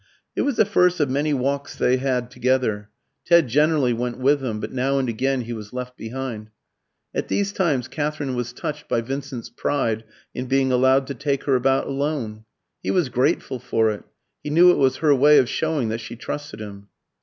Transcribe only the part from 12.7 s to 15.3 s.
He was grateful for it; he knew it was her